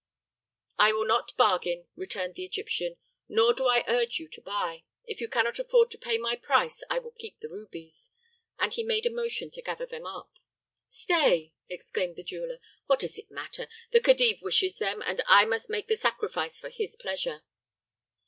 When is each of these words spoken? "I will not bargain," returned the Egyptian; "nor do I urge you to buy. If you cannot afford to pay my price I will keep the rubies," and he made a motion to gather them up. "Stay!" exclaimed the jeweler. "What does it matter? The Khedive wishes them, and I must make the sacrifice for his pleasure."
"I 0.79 0.93
will 0.93 1.05
not 1.05 1.37
bargain," 1.37 1.85
returned 1.95 2.33
the 2.33 2.43
Egyptian; 2.43 2.97
"nor 3.29 3.53
do 3.53 3.67
I 3.67 3.83
urge 3.87 4.17
you 4.17 4.27
to 4.29 4.41
buy. 4.41 4.83
If 5.05 5.21
you 5.21 5.27
cannot 5.27 5.59
afford 5.59 5.91
to 5.91 5.99
pay 5.99 6.17
my 6.17 6.35
price 6.35 6.83
I 6.89 6.97
will 6.97 7.11
keep 7.11 7.39
the 7.39 7.49
rubies," 7.49 8.09
and 8.57 8.73
he 8.73 8.81
made 8.83 9.05
a 9.05 9.11
motion 9.11 9.51
to 9.51 9.61
gather 9.61 9.85
them 9.85 10.07
up. 10.07 10.31
"Stay!" 10.87 11.53
exclaimed 11.69 12.15
the 12.15 12.23
jeweler. 12.23 12.57
"What 12.87 13.01
does 13.01 13.19
it 13.19 13.29
matter? 13.29 13.67
The 13.91 14.01
Khedive 14.01 14.41
wishes 14.41 14.79
them, 14.79 15.03
and 15.05 15.21
I 15.27 15.45
must 15.45 15.69
make 15.69 15.85
the 15.87 15.95
sacrifice 15.95 16.59
for 16.59 16.69
his 16.69 16.95
pleasure." 16.95 17.43